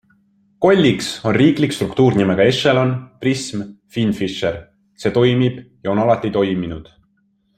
Kolliks 0.65 1.09
on 1.31 1.35
riiklik 1.37 1.75
struktuur 1.75 2.15
nimega 2.21 2.47
ECHELON, 2.53 2.95
PRISM, 3.25 3.61
FINFISHER- 3.97 4.57
see 5.03 5.13
toimib 5.21 5.61
ja 5.85 5.95
on 5.95 6.05
alati 6.07 6.35
toiminud. 6.41 6.93